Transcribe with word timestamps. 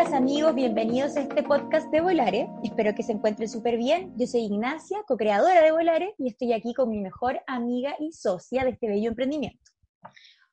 Amigas, 0.00 0.18
amigos, 0.18 0.54
bienvenidos 0.54 1.16
a 1.18 1.20
este 1.20 1.42
podcast 1.42 1.90
de 1.90 2.00
Volare. 2.00 2.48
Espero 2.64 2.94
que 2.94 3.02
se 3.02 3.12
encuentren 3.12 3.50
súper 3.50 3.76
bien. 3.76 4.14
Yo 4.16 4.26
soy 4.26 4.44
Ignacia, 4.44 5.02
co-creadora 5.06 5.60
de 5.60 5.72
Volare, 5.72 6.14
y 6.16 6.28
estoy 6.28 6.54
aquí 6.54 6.72
con 6.72 6.88
mi 6.88 7.00
mejor 7.00 7.42
amiga 7.46 7.94
y 7.98 8.10
socia 8.12 8.64
de 8.64 8.70
este 8.70 8.88
bello 8.88 9.10
emprendimiento. 9.10 9.70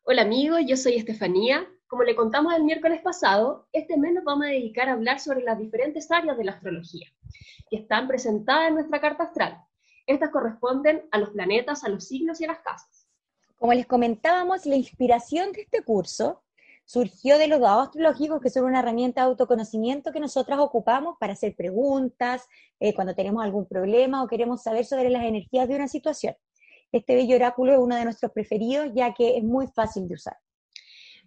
Hola 0.04 0.23
amigos, 0.23 0.60
yo 0.68 0.76
soy 0.76 0.96
Estefanía. 0.96 1.66
Como 1.88 2.04
le 2.04 2.14
contamos 2.14 2.54
el 2.56 2.66
miércoles 2.66 3.00
pasado, 3.02 3.70
este 3.72 3.96
mes 3.96 4.16
nos 4.16 4.26
vamos 4.26 4.48
a 4.48 4.50
dedicar 4.50 4.90
a 4.90 4.94
hablar 4.94 5.22
sobre 5.22 5.44
las 5.44 5.58
diferentes 5.58 6.12
áreas 6.12 6.38
de 6.38 6.44
la 6.44 6.52
astrología 6.52 7.08
que 7.70 7.78
están 7.78 8.09
presentadas 8.09 8.68
en 8.68 8.73
nuestra 8.73 9.00
carta 9.00 9.23
astral. 9.23 9.64
Estas 10.08 10.30
corresponden 10.30 11.08
a 11.12 11.20
los 11.20 11.30
planetas, 11.30 11.86
a 11.86 11.90
los 11.90 12.06
signos 12.06 12.42
y 12.42 12.44
a 12.44 12.48
las 12.48 12.59
casas. 12.59 13.08
Como 13.56 13.73
les 13.73 13.88
comentábamos, 13.88 14.66
la 14.66 14.75
inspiración 14.75 15.53
de 15.53 15.62
este 15.62 15.84
curso 15.84 16.44
surgió 16.88 17.38
de 17.38 17.50
los 17.50 17.60
dados 17.60 17.88
astrológicos, 17.88 18.42
que 18.42 18.50
son 18.50 18.64
una 18.64 18.80
herramienta 18.80 19.22
de 19.22 19.28
autoconocimiento 19.28 20.14
que 20.14 20.22
nosotras 20.22 20.58
ocupamos 20.60 21.18
para 21.20 21.34
hacer 21.34 21.54
preguntas, 21.54 22.48
eh, 22.80 22.96
cuando 22.96 23.14
tenemos 23.14 23.44
algún 23.44 23.68
problema 23.68 24.24
o 24.24 24.28
queremos 24.28 24.64
saber 24.64 24.86
sobre 24.86 25.10
las 25.10 25.26
energías 25.26 25.68
de 25.68 25.76
una 25.76 25.90
situación. 25.90 26.34
Este 26.94 27.16
bello 27.16 27.36
oráculo 27.36 27.74
es 27.74 27.80
uno 27.80 27.98
de 27.98 28.06
nuestros 28.06 28.32
preferidos, 28.32 28.88
ya 28.96 29.14
que 29.14 29.38
es 29.38 29.44
muy 29.44 29.68
fácil 29.68 30.08
de 30.08 30.16
usar. 30.16 30.38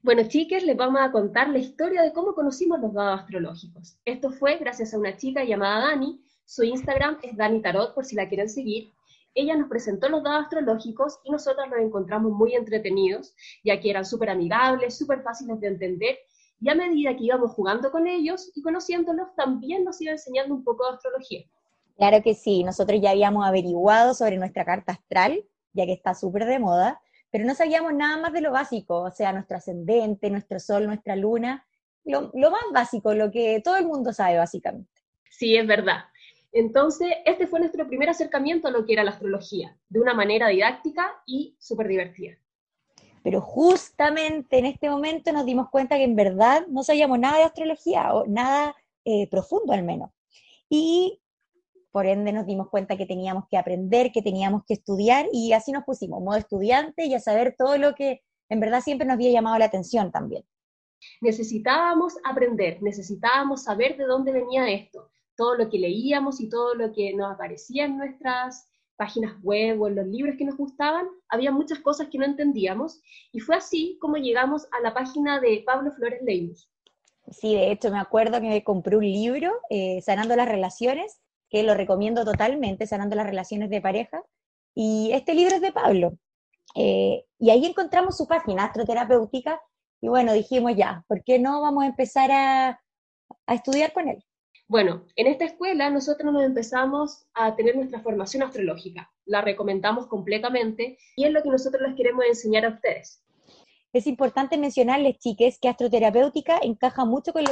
Bueno, 0.02 0.26
chicas, 0.26 0.62
les 0.62 0.78
vamos 0.78 1.02
a 1.02 1.12
contar 1.12 1.50
la 1.50 1.58
historia 1.58 2.00
de 2.02 2.14
cómo 2.14 2.34
conocimos 2.34 2.80
los 2.80 2.94
dados 2.94 3.20
astrológicos. 3.20 3.98
Esto 4.06 4.30
fue 4.30 4.56
gracias 4.56 4.94
a 4.94 4.98
una 4.98 5.14
chica 5.18 5.44
llamada 5.44 5.90
Dani. 5.90 6.24
Su 6.46 6.62
Instagram 6.62 7.18
es 7.22 7.36
Dani 7.36 7.60
Tarot, 7.60 7.94
por 7.94 8.06
si 8.06 8.16
la 8.16 8.26
quieren 8.26 8.48
seguir 8.48 8.94
ella 9.34 9.56
nos 9.56 9.68
presentó 9.68 10.08
los 10.08 10.22
dados 10.22 10.44
astrológicos 10.44 11.18
y 11.24 11.30
nosotros 11.30 11.68
los 11.70 11.80
encontramos 11.80 12.32
muy 12.32 12.54
entretenidos, 12.54 13.34
ya 13.64 13.80
que 13.80 13.90
eran 13.90 14.04
súper 14.04 14.30
amigables, 14.30 14.98
súper 14.98 15.22
fáciles 15.22 15.60
de 15.60 15.68
entender, 15.68 16.18
y 16.60 16.68
a 16.68 16.74
medida 16.74 17.16
que 17.16 17.24
íbamos 17.24 17.52
jugando 17.52 17.90
con 17.90 18.06
ellos 18.06 18.50
y 18.54 18.62
conociéndolos, 18.62 19.34
también 19.34 19.84
nos 19.84 20.00
iba 20.00 20.12
enseñando 20.12 20.54
un 20.54 20.62
poco 20.62 20.86
de 20.86 20.96
astrología. 20.96 21.40
Claro 21.96 22.22
que 22.22 22.34
sí, 22.34 22.64
nosotros 22.64 23.00
ya 23.00 23.10
habíamos 23.10 23.46
averiguado 23.46 24.14
sobre 24.14 24.36
nuestra 24.36 24.64
carta 24.64 24.92
astral, 24.92 25.44
ya 25.72 25.86
que 25.86 25.92
está 25.92 26.14
súper 26.14 26.44
de 26.46 26.58
moda, 26.58 27.00
pero 27.30 27.44
no 27.44 27.54
sabíamos 27.54 27.94
nada 27.94 28.20
más 28.20 28.32
de 28.32 28.40
lo 28.40 28.52
básico, 28.52 29.02
o 29.02 29.10
sea, 29.10 29.32
nuestro 29.32 29.56
ascendente, 29.56 30.30
nuestro 30.30 30.58
sol, 30.58 30.86
nuestra 30.86 31.16
luna, 31.16 31.66
lo, 32.04 32.30
lo 32.34 32.50
más 32.50 32.62
básico, 32.72 33.14
lo 33.14 33.30
que 33.30 33.60
todo 33.62 33.76
el 33.76 33.86
mundo 33.86 34.12
sabe 34.12 34.36
básicamente. 34.36 34.90
Sí, 35.30 35.56
es 35.56 35.66
verdad. 35.66 36.04
Entonces, 36.52 37.08
este 37.24 37.46
fue 37.46 37.60
nuestro 37.60 37.86
primer 37.86 38.10
acercamiento 38.10 38.68
a 38.68 38.70
lo 38.70 38.84
que 38.84 38.94
era 38.94 39.04
la 39.04 39.12
astrología, 39.12 39.76
de 39.88 40.00
una 40.00 40.14
manera 40.14 40.48
didáctica 40.48 41.22
y 41.26 41.56
súper 41.58 41.88
divertida. 41.88 42.36
Pero 43.22 43.40
justamente 43.40 44.58
en 44.58 44.66
este 44.66 44.88
momento 44.88 45.32
nos 45.32 45.44
dimos 45.44 45.68
cuenta 45.68 45.96
que 45.96 46.04
en 46.04 46.16
verdad 46.16 46.66
no 46.68 46.82
sabíamos 46.82 47.18
nada 47.18 47.38
de 47.38 47.44
astrología, 47.44 48.14
o 48.14 48.26
nada 48.26 48.74
eh, 49.04 49.28
profundo 49.28 49.72
al 49.72 49.84
menos. 49.84 50.10
Y 50.68 51.20
por 51.92 52.06
ende 52.06 52.32
nos 52.32 52.46
dimos 52.46 52.68
cuenta 52.68 52.96
que 52.96 53.06
teníamos 53.06 53.44
que 53.48 53.58
aprender, 53.58 54.12
que 54.12 54.22
teníamos 54.22 54.64
que 54.64 54.74
estudiar, 54.74 55.26
y 55.32 55.52
así 55.52 55.72
nos 55.72 55.84
pusimos, 55.84 56.22
modo 56.22 56.36
estudiante 56.36 57.04
y 57.06 57.14
a 57.14 57.20
saber 57.20 57.54
todo 57.56 57.76
lo 57.78 57.94
que 57.94 58.22
en 58.48 58.60
verdad 58.60 58.80
siempre 58.80 59.06
nos 59.06 59.14
había 59.14 59.30
llamado 59.30 59.58
la 59.58 59.66
atención 59.66 60.10
también. 60.10 60.44
Necesitábamos 61.20 62.14
aprender, 62.24 62.82
necesitábamos 62.82 63.64
saber 63.64 63.96
de 63.96 64.04
dónde 64.04 64.32
venía 64.32 64.68
esto, 64.68 65.10
todo 65.40 65.54
lo 65.54 65.70
que 65.70 65.78
leíamos 65.78 66.38
y 66.38 66.50
todo 66.50 66.74
lo 66.74 66.92
que 66.92 67.14
nos 67.14 67.32
aparecía 67.32 67.86
en 67.86 67.96
nuestras 67.96 68.68
páginas 68.96 69.32
web 69.42 69.80
o 69.80 69.88
en 69.88 69.96
los 69.96 70.06
libros 70.06 70.36
que 70.36 70.44
nos 70.44 70.58
gustaban, 70.58 71.06
había 71.30 71.50
muchas 71.50 71.78
cosas 71.78 72.08
que 72.10 72.18
no 72.18 72.26
entendíamos 72.26 73.00
y 73.32 73.40
fue 73.40 73.56
así 73.56 73.96
como 74.02 74.16
llegamos 74.18 74.68
a 74.70 74.82
la 74.82 74.92
página 74.92 75.40
de 75.40 75.62
Pablo 75.64 75.92
Flores 75.92 76.20
Leimus. 76.22 76.70
Sí, 77.30 77.54
de 77.54 77.72
hecho 77.72 77.90
me 77.90 77.98
acuerdo 77.98 78.38
que 78.38 78.48
me 78.50 78.62
compré 78.62 78.98
un 78.98 79.04
libro, 79.10 79.50
eh, 79.70 80.02
Sanando 80.02 80.36
las 80.36 80.46
Relaciones, 80.46 81.22
que 81.48 81.62
lo 81.62 81.72
recomiendo 81.72 82.22
totalmente, 82.22 82.86
Sanando 82.86 83.16
las 83.16 83.26
Relaciones 83.26 83.70
de 83.70 83.80
Pareja, 83.80 84.22
y 84.74 85.10
este 85.14 85.34
libro 85.34 85.54
es 85.54 85.62
de 85.62 85.72
Pablo. 85.72 86.18
Eh, 86.74 87.24
y 87.38 87.48
ahí 87.48 87.64
encontramos 87.64 88.18
su 88.18 88.26
página, 88.26 88.64
astroterapéutica, 88.64 89.58
y 90.02 90.08
bueno, 90.08 90.34
dijimos 90.34 90.76
ya, 90.76 91.02
¿por 91.08 91.24
qué 91.24 91.38
no 91.38 91.62
vamos 91.62 91.84
a 91.84 91.86
empezar 91.86 92.30
a, 92.30 92.82
a 93.46 93.54
estudiar 93.54 93.94
con 93.94 94.06
él? 94.06 94.22
Bueno, 94.70 95.02
en 95.16 95.26
esta 95.26 95.46
escuela 95.46 95.90
nosotros 95.90 96.32
nos 96.32 96.44
empezamos 96.44 97.26
a 97.34 97.56
tener 97.56 97.74
nuestra 97.74 97.98
formación 98.02 98.44
astrológica. 98.44 99.10
La 99.24 99.40
recomendamos 99.40 100.06
completamente 100.06 100.96
y 101.16 101.24
es 101.24 101.32
lo 101.32 101.42
que 101.42 101.48
nosotros 101.48 101.82
les 101.82 101.96
queremos 101.96 102.24
enseñar 102.24 102.64
a 102.64 102.68
ustedes. 102.68 103.20
Es 103.92 104.06
importante 104.06 104.56
mencionarles, 104.58 105.18
chiques, 105.18 105.58
que 105.58 105.68
astroterapéutica 105.68 106.60
encaja 106.62 107.04
mucho 107.04 107.32
con, 107.32 107.42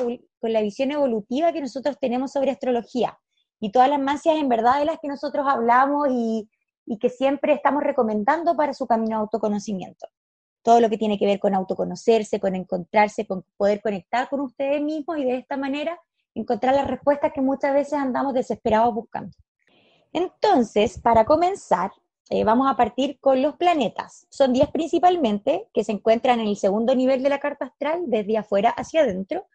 la 0.42 0.62
visión 0.62 0.92
evolutiva 0.92 1.52
que 1.52 1.60
nosotros 1.60 1.98
tenemos 2.00 2.30
sobre 2.30 2.52
astrología 2.52 3.18
y 3.58 3.72
todas 3.72 3.90
las 3.90 3.98
mancias 3.98 4.36
en 4.36 4.48
verdad 4.48 4.78
de 4.78 4.84
las 4.84 5.00
que 5.02 5.08
nosotros 5.08 5.44
hablamos 5.48 6.06
y, 6.12 6.48
y 6.86 6.98
que 6.98 7.10
siempre 7.10 7.52
estamos 7.52 7.82
recomendando 7.82 8.56
para 8.56 8.74
su 8.74 8.86
camino 8.86 9.16
de 9.16 9.22
autoconocimiento. 9.22 10.06
Todo 10.62 10.80
lo 10.80 10.88
que 10.88 10.98
tiene 10.98 11.18
que 11.18 11.26
ver 11.26 11.40
con 11.40 11.56
autoconocerse, 11.56 12.38
con 12.38 12.54
encontrarse, 12.54 13.26
con 13.26 13.44
poder 13.56 13.82
conectar 13.82 14.28
con 14.28 14.38
ustedes 14.38 14.80
mismos 14.80 15.18
y 15.18 15.24
de 15.24 15.34
esta 15.34 15.56
manera 15.56 15.98
encontrar 16.38 16.74
las 16.74 16.86
respuestas 16.86 17.32
que 17.32 17.40
muchas 17.40 17.74
veces 17.74 17.94
andamos 17.94 18.34
desesperados 18.34 18.94
buscando. 18.94 19.36
Entonces, 20.12 20.98
para 21.00 21.24
comenzar, 21.24 21.90
eh, 22.30 22.44
vamos 22.44 22.70
a 22.70 22.76
partir 22.76 23.18
con 23.20 23.40
los 23.40 23.56
planetas. 23.56 24.26
Son 24.30 24.52
10 24.52 24.70
principalmente 24.70 25.68
que 25.72 25.84
se 25.84 25.92
encuentran 25.92 26.40
en 26.40 26.48
el 26.48 26.56
segundo 26.56 26.94
nivel 26.94 27.22
de 27.22 27.30
la 27.30 27.40
carta 27.40 27.66
astral, 27.66 28.04
desde 28.06 28.36
afuera 28.36 28.70
hacia 28.70 29.02
adentro, 29.02 29.46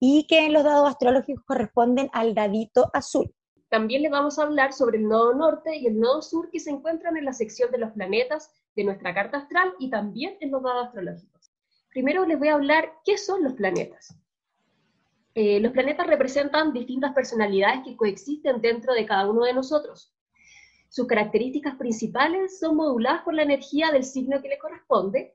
y 0.00 0.26
que 0.26 0.46
en 0.46 0.52
los 0.52 0.64
dados 0.64 0.88
astrológicos 0.88 1.44
corresponden 1.44 2.10
al 2.12 2.34
dadito 2.34 2.90
azul. 2.92 3.32
También 3.68 4.02
les 4.02 4.10
vamos 4.10 4.38
a 4.38 4.42
hablar 4.42 4.72
sobre 4.72 4.98
el 4.98 5.08
nodo 5.08 5.34
norte 5.34 5.76
y 5.76 5.86
el 5.86 5.98
nodo 5.98 6.20
sur 6.22 6.50
que 6.50 6.60
se 6.60 6.70
encuentran 6.70 7.16
en 7.16 7.24
la 7.24 7.32
sección 7.32 7.70
de 7.70 7.78
los 7.78 7.92
planetas 7.92 8.50
de 8.76 8.84
nuestra 8.84 9.14
carta 9.14 9.38
astral 9.38 9.72
y 9.78 9.90
también 9.90 10.36
en 10.40 10.50
los 10.50 10.62
dados 10.62 10.86
astrológicos. 10.86 11.50
Primero 11.90 12.26
les 12.26 12.38
voy 12.38 12.48
a 12.48 12.54
hablar 12.54 12.92
qué 13.04 13.16
son 13.16 13.42
los 13.44 13.52
planetas. 13.52 14.16
Eh, 15.34 15.60
los 15.60 15.72
planetas 15.72 16.06
representan 16.06 16.72
distintas 16.72 17.14
personalidades 17.14 17.80
que 17.84 17.96
coexisten 17.96 18.60
dentro 18.60 18.92
de 18.92 19.06
cada 19.06 19.30
uno 19.30 19.44
de 19.44 19.54
nosotros. 19.54 20.12
Sus 20.90 21.06
características 21.06 21.76
principales 21.76 22.58
son 22.58 22.76
moduladas 22.76 23.22
por 23.22 23.32
la 23.32 23.42
energía 23.42 23.90
del 23.90 24.04
signo 24.04 24.42
que 24.42 24.48
le 24.48 24.58
corresponde 24.58 25.34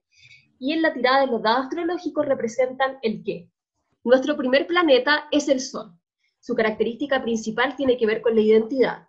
y 0.59 0.73
en 0.73 0.83
la 0.83 0.93
tirada 0.93 1.21
de 1.21 1.27
los 1.27 1.41
dados 1.41 1.65
astrológicos 1.65 2.27
representan 2.27 2.99
el 3.01 3.23
qué. 3.23 3.49
Nuestro 4.03 4.37
primer 4.37 4.67
planeta 4.67 5.27
es 5.31 5.49
el 5.49 5.59
Sol. 5.59 5.91
Su 6.39 6.53
característica 6.53 7.23
principal 7.23 7.75
tiene 7.75 7.97
que 7.97 8.05
ver 8.05 8.21
con 8.21 8.35
la 8.35 8.41
identidad. 8.41 9.07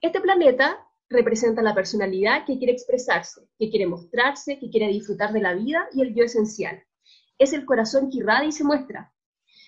Este 0.00 0.20
planeta 0.20 0.76
representa 1.08 1.62
la 1.62 1.74
personalidad 1.74 2.44
que 2.44 2.58
quiere 2.58 2.72
expresarse, 2.72 3.48
que 3.56 3.70
quiere 3.70 3.86
mostrarse, 3.86 4.58
que 4.58 4.68
quiere 4.68 4.88
disfrutar 4.88 5.32
de 5.32 5.40
la 5.40 5.54
vida 5.54 5.88
y 5.92 6.02
el 6.02 6.14
yo 6.14 6.24
esencial. 6.24 6.82
Es 7.38 7.52
el 7.52 7.64
corazón 7.64 8.10
que 8.10 8.18
irradia 8.18 8.48
y 8.48 8.52
se 8.52 8.64
muestra, 8.64 9.13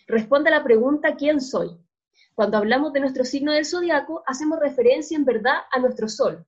Responde 0.06 0.50
a 0.50 0.58
la 0.58 0.64
pregunta 0.64 1.16
¿quién 1.16 1.40
soy? 1.40 1.76
Cuando 2.34 2.58
hablamos 2.58 2.92
de 2.92 3.00
nuestro 3.00 3.24
signo 3.24 3.52
del 3.52 3.64
zodiaco, 3.64 4.22
hacemos 4.26 4.60
referencia 4.60 5.16
en 5.16 5.24
verdad 5.24 5.60
a 5.72 5.80
nuestro 5.80 6.08
sol. 6.08 6.46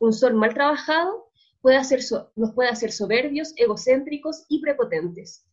Un 0.00 0.12
sol 0.12 0.34
mal 0.34 0.52
trabajado 0.52 1.30
puede 1.62 1.76
hacer 1.76 2.00
nos 2.36 2.52
puede 2.52 2.68
hacer 2.68 2.92
soberbios, 2.92 3.54
egocéntricos 3.56 4.44
y 4.48 4.60
prepotentes. 4.60 5.46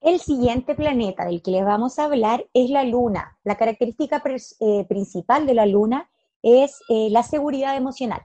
El 0.00 0.20
siguiente 0.20 0.76
planeta 0.76 1.24
del 1.24 1.42
que 1.42 1.50
les 1.50 1.64
vamos 1.64 1.98
a 1.98 2.04
hablar 2.04 2.46
es 2.52 2.70
la 2.70 2.84
luna. 2.84 3.36
La 3.42 3.56
característica 3.56 4.22
eh, 4.60 4.84
principal 4.88 5.46
de 5.46 5.54
la 5.54 5.66
luna 5.66 6.08
es 6.42 6.78
eh, 6.88 7.08
la 7.10 7.24
seguridad 7.24 7.76
emocional. 7.76 8.20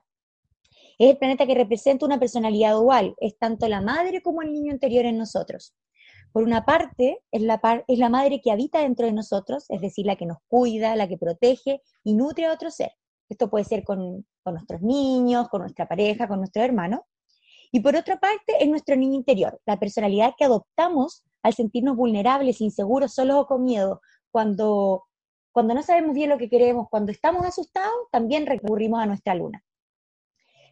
Es 0.99 1.09
el 1.09 1.17
planeta 1.17 1.47
que 1.47 1.55
representa 1.55 2.05
una 2.05 2.19
personalidad 2.19 2.73
dual, 2.73 3.15
es 3.19 3.35
tanto 3.39 3.67
la 3.67 3.81
madre 3.81 4.21
como 4.21 4.43
el 4.43 4.53
niño 4.53 4.71
interior 4.71 5.05
en 5.05 5.17
nosotros. 5.17 5.73
Por 6.31 6.43
una 6.43 6.63
parte, 6.63 7.21
es 7.31 7.41
la, 7.41 8.09
madre 8.09 8.41
que 8.41 8.51
habita 8.51 8.79
dentro 8.79 9.05
de 9.05 9.11
nosotros, 9.11 9.65
es 9.69 9.81
decir, 9.81 10.05
la 10.05 10.15
que 10.15 10.25
nos 10.25 10.37
cuida, 10.47 10.95
la 10.95 11.07
que 11.07 11.17
protege 11.17 11.81
y 12.03 12.13
nutre 12.13 12.45
a 12.45 12.53
otro 12.53 12.71
ser. 12.71 12.91
Esto 13.27 13.49
puede 13.49 13.65
ser 13.65 13.83
con, 13.83 14.25
con 14.43 14.53
nuestros 14.53 14.81
niños, 14.81 15.49
con 15.49 15.61
nuestra 15.61 15.87
pareja, 15.87 16.27
con 16.27 16.39
nuestro 16.39 16.63
hermano. 16.63 17.05
Y 17.71 17.81
por 17.81 17.95
otra 17.95 18.19
parte, 18.19 18.53
es 18.59 18.69
nuestro 18.69 18.95
niño 18.95 19.15
interior, 19.15 19.59
la 19.65 19.79
personalidad 19.79 20.33
que 20.37 20.45
adoptamos 20.45 21.23
al 21.41 21.53
sentirnos 21.53 21.95
vulnerables, 21.95 22.61
inseguros, 22.61 23.13
solos 23.13 23.37
o 23.37 23.45
con 23.45 23.63
miedo. 23.63 24.01
Cuando, 24.29 25.05
cuando 25.51 25.73
no 25.73 25.83
sabemos 25.83 26.13
bien 26.13 26.29
lo 26.29 26.37
que 26.37 26.49
queremos, 26.49 26.87
cuando 26.89 27.11
estamos 27.11 27.45
asustados, 27.45 28.07
también 28.11 28.45
recurrimos 28.45 29.01
a 29.01 29.05
nuestra 29.05 29.35
luna. 29.35 29.63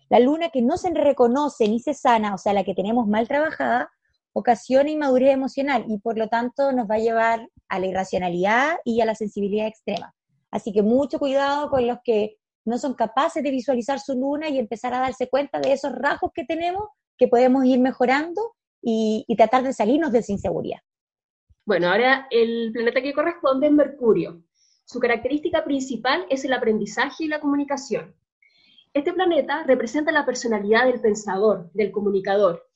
La 0.09 0.19
luna 0.19 0.49
que 0.49 0.61
no 0.61 0.77
se 0.77 0.89
reconoce 0.89 1.67
ni 1.67 1.79
se 1.79 1.93
sana, 1.93 2.33
o 2.33 2.37
sea, 2.37 2.53
la 2.53 2.63
que 2.63 2.73
tenemos 2.73 3.07
mal 3.07 3.27
trabajada, 3.27 3.91
ocasiona 4.33 4.89
inmadurez 4.89 5.33
emocional 5.33 5.85
y 5.87 5.97
por 5.99 6.17
lo 6.17 6.27
tanto 6.27 6.71
nos 6.71 6.89
va 6.89 6.95
a 6.95 6.99
llevar 6.99 7.49
a 7.67 7.79
la 7.79 7.87
irracionalidad 7.87 8.77
y 8.85 9.01
a 9.01 9.05
la 9.05 9.15
sensibilidad 9.15 9.67
extrema. 9.67 10.13
Así 10.51 10.71
que 10.71 10.81
mucho 10.81 11.19
cuidado 11.19 11.69
con 11.69 11.85
los 11.85 11.99
que 12.03 12.37
no 12.65 12.77
son 12.77 12.93
capaces 12.93 13.43
de 13.43 13.51
visualizar 13.51 13.99
su 13.99 14.13
luna 14.13 14.49
y 14.49 14.59
empezar 14.59 14.93
a 14.93 14.99
darse 14.99 15.27
cuenta 15.29 15.59
de 15.59 15.73
esos 15.73 15.91
rasgos 15.93 16.31
que 16.33 16.45
tenemos 16.45 16.85
que 17.17 17.27
podemos 17.27 17.65
ir 17.65 17.79
mejorando 17.79 18.55
y, 18.81 19.25
tratar 19.37 19.63
de 19.63 19.73
salirnos 19.73 20.11
de 20.11 20.19
esa 20.19 20.31
inseguridad. 20.31 20.79
Bueno, 21.65 21.89
ahora 21.89 22.27
el 22.31 22.71
planeta 22.71 23.01
que 23.01 23.13
corresponde 23.13 23.67
es 23.67 23.73
Mercurio. 23.73 24.41
Su 24.85 24.99
característica 24.99 25.63
principal 25.63 26.25
es 26.29 26.45
el 26.45 26.53
aprendizaje 26.53 27.25
y 27.25 27.27
la 27.27 27.39
comunicación. 27.39 28.15
Este 28.93 29.13
planeta 29.13 29.63
representa 29.67 30.11
la 30.11 30.25
personalidad 30.25 30.85
del 30.85 31.01
pensador, 31.01 31.69
del 31.73 31.91
comunicador. 31.91 32.68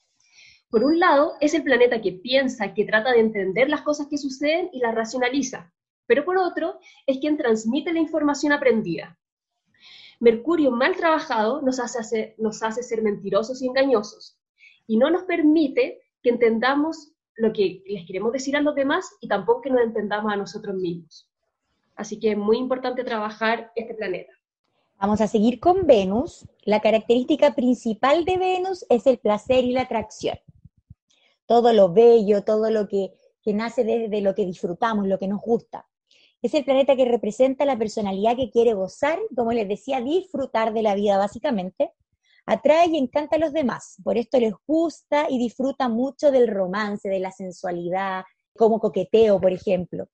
Por 0.73 0.83
un 0.83 0.97
lado, 0.97 1.33
es 1.39 1.53
el 1.53 1.61
planeta 1.61 2.01
que 2.01 2.13
piensa, 2.13 2.73
que 2.73 2.83
trata 2.83 3.11
de 3.11 3.19
entender 3.19 3.69
las 3.69 3.83
cosas 3.83 4.07
que 4.07 4.17
suceden 4.17 4.71
y 4.73 4.79
las 4.79 4.95
racionaliza. 4.95 5.71
Pero 6.07 6.25
por 6.25 6.39
otro, 6.39 6.79
es 7.05 7.19
quien 7.19 7.37
transmite 7.37 7.93
la 7.93 7.99
información 7.99 8.53
aprendida. 8.53 9.19
Mercurio 10.19 10.71
mal 10.71 10.95
trabajado 10.95 11.61
nos 11.61 11.79
hace, 11.79 12.33
nos 12.39 12.63
hace 12.63 12.81
ser 12.81 13.03
mentirosos 13.03 13.61
y 13.61 13.67
engañosos 13.67 14.39
y 14.87 14.97
no 14.97 15.11
nos 15.11 15.25
permite 15.25 16.01
que 16.23 16.31
entendamos 16.31 17.11
lo 17.35 17.53
que 17.53 17.83
les 17.85 18.07
queremos 18.07 18.33
decir 18.33 18.57
a 18.57 18.61
los 18.61 18.73
demás 18.73 19.07
y 19.21 19.27
tampoco 19.27 19.61
que 19.61 19.69
nos 19.69 19.81
entendamos 19.81 20.33
a 20.33 20.37
nosotros 20.37 20.73
mismos. 20.73 21.29
Así 21.95 22.19
que 22.19 22.31
es 22.31 22.37
muy 22.37 22.57
importante 22.57 23.03
trabajar 23.03 23.71
este 23.75 23.93
planeta. 23.93 24.33
Vamos 24.99 25.21
a 25.21 25.27
seguir 25.27 25.59
con 25.59 25.85
Venus. 25.85 26.47
La 26.63 26.79
característica 26.79 27.53
principal 27.53 28.25
de 28.25 28.37
Venus 28.37 28.87
es 28.89 29.05
el 29.05 29.19
placer 29.19 29.65
y 29.65 29.73
la 29.73 29.81
atracción. 29.81 30.39
Todo 31.53 31.71
lo 31.71 31.93
bello, 31.93 32.43
todo 32.43 32.71
lo 32.71 32.87
que, 32.87 33.13
que 33.43 33.53
nace 33.53 33.83
desde 33.83 34.21
lo 34.21 34.33
que 34.33 34.43
disfrutamos, 34.43 35.05
lo 35.05 35.19
que 35.19 35.27
nos 35.27 35.39
gusta. 35.39 35.87
Es 36.41 36.55
el 36.55 36.65
planeta 36.65 36.95
que 36.95 37.05
representa 37.05 37.63
la 37.63 37.77
personalidad 37.77 38.35
que 38.35 38.49
quiere 38.49 38.73
gozar, 38.73 39.19
como 39.35 39.51
les 39.51 39.67
decía, 39.67 40.01
disfrutar 40.01 40.73
de 40.73 40.81
la 40.81 40.95
vida 40.95 41.19
básicamente. 41.19 41.91
Atrae 42.47 42.87
y 42.87 42.97
encanta 42.97 43.35
a 43.35 43.39
los 43.39 43.53
demás, 43.53 44.01
por 44.03 44.17
esto 44.17 44.39
les 44.39 44.55
gusta 44.65 45.27
y 45.29 45.37
disfruta 45.37 45.89
mucho 45.89 46.31
del 46.31 46.47
romance, 46.47 47.07
de 47.07 47.19
la 47.19 47.29
sensualidad, 47.29 48.23
como 48.57 48.79
coqueteo, 48.79 49.39
por 49.39 49.51
ejemplo. 49.51 50.07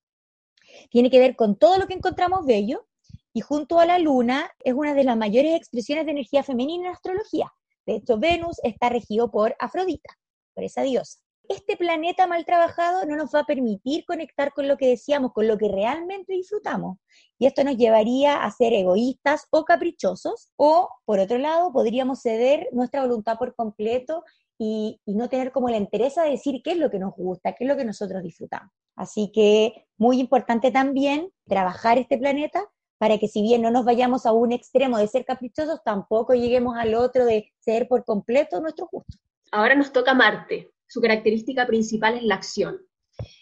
Tiene 0.90 1.10
que 1.10 1.20
ver 1.20 1.38
con 1.38 1.58
todo 1.58 1.78
lo 1.78 1.88
que 1.88 1.94
encontramos 1.94 2.46
bello 2.46 2.86
y 3.32 3.40
junto 3.40 3.80
a 3.80 3.86
la 3.86 3.98
luna 3.98 4.52
es 4.62 4.74
una 4.74 4.94
de 4.94 5.06
las 5.06 5.16
mayores 5.16 5.56
expresiones 5.56 6.04
de 6.04 6.12
energía 6.12 6.44
femenina 6.44 6.90
en 6.90 6.96
astrología. 6.96 7.50
De 7.86 7.96
hecho, 7.96 8.18
Venus 8.18 8.58
está 8.62 8.90
regido 8.90 9.32
por 9.32 9.56
Afrodita, 9.58 10.18
por 10.54 10.66
esa 10.66 10.82
diosa 10.82 11.22
este 11.50 11.78
planeta 11.78 12.28
mal 12.28 12.46
trabajado 12.46 13.06
no 13.06 13.16
nos 13.16 13.34
va 13.34 13.40
a 13.40 13.46
permitir 13.46 14.06
conectar 14.06 14.54
con 14.54 14.68
lo 14.68 14.78
que 14.78 14.88
decíamos, 14.88 15.34
con 15.34 15.48
lo 15.48 15.58
que 15.58 15.68
realmente 15.68 16.34
disfrutamos. 16.34 17.00
Y 17.40 17.48
esto 17.48 17.64
nos 17.64 17.76
llevaría 17.76 18.44
a 18.44 18.52
ser 18.52 18.72
egoístas 18.72 19.48
o 19.50 19.66
caprichosos, 19.66 20.52
o 20.58 20.90
por 21.06 21.20
otro 21.20 21.40
lado, 21.40 21.74
podríamos 21.74 22.22
ceder 22.22 22.70
nuestra 22.72 23.02
voluntad 23.02 23.38
por 23.40 23.56
completo 23.56 24.24
y, 24.60 25.02
no 25.08 25.28
tener 25.28 25.52
como 25.52 25.70
la 25.70 25.78
interés 25.78 26.16
de 26.16 26.30
decir 26.30 26.62
qué 26.64 26.72
es 26.72 26.78
lo 26.78 26.92
que 26.92 27.00
nos 27.00 27.16
gusta, 27.16 27.54
qué 27.54 27.64
es 27.64 27.68
lo 27.68 27.76
que 27.76 27.86
nosotros 27.86 28.22
disfrutamos. 28.22 28.72
Así 28.96 29.32
que 29.34 29.88
muy 29.98 30.20
importante 30.20 30.70
también 30.72 31.32
trabajar 31.48 31.98
este 31.98 32.20
planeta 32.20 32.64
para 33.00 33.18
que 33.18 33.28
si 33.28 33.42
bien 33.42 33.64
no 33.64 33.72
nos 33.72 33.86
vayamos 33.86 34.28
a 34.28 34.34
un 34.34 34.52
extremo 34.52 35.00
de 35.00 35.08
ser 35.08 35.26
caprichosos, 35.26 35.82
tampoco 35.84 36.36
lleguemos 36.36 36.78
al 36.78 36.94
otro 36.94 37.26
de 37.26 37.52
ceder 37.60 37.88
por 37.88 38.06
completo 38.06 38.60
nuestro 38.60 38.88
gusto. 38.92 39.18
Ahora 39.52 39.74
nos 39.74 39.92
toca 39.92 40.14
Marte 40.14 40.70
su 40.90 41.02
característica 41.02 41.68
principal 41.68 42.18
es 42.18 42.24
la 42.24 42.36
acción. 42.36 42.82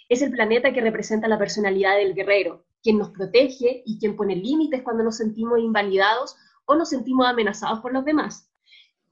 Es 0.09 0.21
el 0.21 0.31
planeta 0.31 0.73
que 0.73 0.81
representa 0.81 1.29
la 1.29 1.39
personalidad 1.39 1.95
del 1.95 2.13
guerrero, 2.13 2.65
quien 2.83 2.97
nos 2.97 3.11
protege 3.11 3.83
y 3.85 3.97
quien 3.99 4.17
pone 4.17 4.35
límites 4.35 4.83
cuando 4.83 5.03
nos 5.03 5.15
sentimos 5.15 5.59
invalidados 5.59 6.35
o 6.65 6.75
nos 6.75 6.89
sentimos 6.89 7.25
amenazados 7.25 7.79
por 7.79 7.93
los 7.93 8.03
demás. 8.03 8.51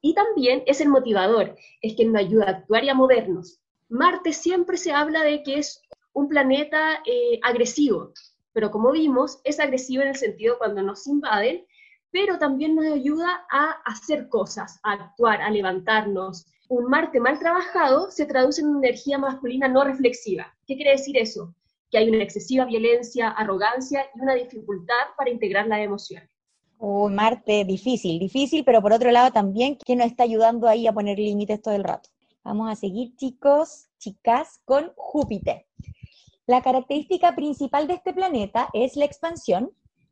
Y 0.01 0.13
también 0.13 0.63
es 0.65 0.81
el 0.81 0.89
motivador, 0.89 1.55
es 1.81 1.95
quien 1.95 2.11
nos 2.11 2.23
ayuda 2.23 2.45
a 2.45 2.51
actuar 2.51 2.83
y 2.83 2.89
a 2.89 2.93
movernos. 2.93 3.61
Marte 3.87 4.33
siempre 4.33 4.75
se 4.75 4.91
habla 4.91 5.23
de 5.23 5.41
que 5.41 5.59
es 5.59 5.81
un 6.11 6.27
planeta 6.27 7.01
eh, 7.05 7.39
agresivo, 7.41 8.11
pero 8.51 8.69
como 8.69 8.91
vimos, 8.91 9.39
es 9.45 9.61
agresivo 9.61 10.03
en 10.03 10.09
el 10.09 10.15
sentido 10.17 10.57
cuando 10.57 10.81
nos 10.81 11.07
invaden, 11.07 11.65
pero 12.11 12.37
también 12.37 12.75
nos 12.75 12.85
ayuda 12.85 13.45
a 13.49 13.71
hacer 13.85 14.27
cosas, 14.27 14.79
a 14.83 14.91
actuar, 14.91 15.41
a 15.41 15.49
levantarnos, 15.49 16.47
un 16.67 16.85
Marte 16.85 17.19
mal 17.19 17.37
trabajado 17.37 18.09
se 18.09 18.25
traduce 18.25 18.61
en 18.61 18.67
una 18.67 18.87
energía 18.87 19.17
masculina 19.17 19.67
no 19.67 19.83
reflexiva. 19.83 20.55
¿Qué 20.65 20.75
quiere 20.75 20.91
decir 20.91 21.17
eso? 21.17 21.53
Que 21.91 21.99
hay 21.99 22.09
una 22.09 22.23
excesiva 22.23 22.65
violencia, 22.65 23.29
arrogancia 23.29 24.05
y 24.15 24.21
una 24.21 24.33
dificultad 24.33 25.13
para 25.17 25.29
integrar 25.29 25.67
las 25.67 25.79
emociones. 25.79 26.29
Un 26.77 27.15
Marte 27.15 27.63
difícil, 27.65 28.19
difícil, 28.19 28.63
pero 28.65 28.81
por 28.81 28.93
otro 28.93 29.11
lado 29.11 29.31
también 29.31 29.77
que 29.85 29.95
nos 29.95 30.07
está 30.07 30.23
ayudando 30.23 30.67
ahí 30.67 30.87
a 30.87 30.93
poner 30.93 31.17
límites 31.17 31.61
todo 31.61 31.75
el 31.75 31.83
rato. 31.83 32.09
Vamos 32.43 32.71
a 32.71 32.75
seguir, 32.75 33.15
chicos, 33.15 33.87
chicas, 33.97 34.59
con 34.65 34.91
Júpiter. 34.95 35.65
La 36.47 36.61
característica 36.61 37.35
principal 37.35 37.87
de 37.87 37.95
este 37.95 38.13
planeta 38.13 38.69
es 38.73 38.95
la 38.95 39.05
expansión. 39.05 39.71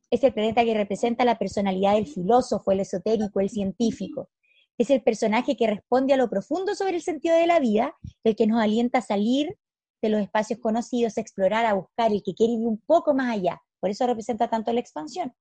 Es 0.09 0.23
el 0.23 0.33
planeta 0.33 0.63
que 0.63 0.73
representa 0.73 1.25
la 1.25 1.38
personalidad 1.38 1.95
del 1.95 2.07
filósofo, 2.07 2.71
el 2.71 2.79
esotérico, 2.79 3.39
el 3.39 3.50
científico 3.50 4.29
es 4.77 4.89
el 4.89 5.01
personaje 5.01 5.55
que 5.55 5.67
responde 5.67 6.13
a 6.13 6.17
lo 6.17 6.29
profundo 6.29 6.75
sobre 6.75 6.95
el 6.95 7.01
sentido 7.01 7.35
de 7.35 7.47
la 7.47 7.59
vida, 7.59 7.95
el 8.23 8.35
que 8.35 8.47
nos 8.47 8.61
alienta 8.61 8.99
a 8.99 9.01
salir 9.01 9.57
de 10.01 10.09
los 10.09 10.21
espacios 10.21 10.59
conocidos, 10.59 11.17
a 11.17 11.21
explorar, 11.21 11.65
a 11.65 11.73
buscar, 11.73 12.11
el 12.11 12.23
que 12.23 12.33
quiere 12.33 12.53
ir 12.53 12.67
un 12.67 12.79
poco 12.79 13.13
más 13.13 13.33
allá. 13.33 13.61
Por 13.79 13.89
eso 13.89 14.05
representa 14.05 14.49
tanto 14.49 14.73
la 14.73 14.79
expansión. 14.79 15.33